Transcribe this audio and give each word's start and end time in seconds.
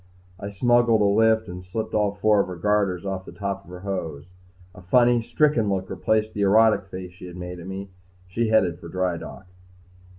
I 0.39 0.49
smuggled 0.49 1.01
a 1.01 1.03
lift 1.03 1.47
and 1.47 1.63
slipped 1.63 1.93
all 1.93 2.15
four 2.15 2.39
of 2.39 2.47
her 2.47 2.55
garters 2.55 3.05
off 3.05 3.23
the 3.23 3.31
tops 3.31 3.65
of 3.65 3.69
her 3.69 3.81
hose. 3.81 4.25
A 4.73 4.81
funny, 4.81 5.21
stricken 5.21 5.69
look 5.69 5.91
replaced 5.91 6.33
the 6.33 6.41
erotic 6.41 6.87
face 6.87 7.11
she 7.11 7.27
had 7.27 7.37
made 7.37 7.59
at 7.59 7.67
me. 7.67 7.91
She 8.27 8.47
headed 8.47 8.79
for 8.79 8.87
dry 8.87 9.17
dock. 9.17 9.45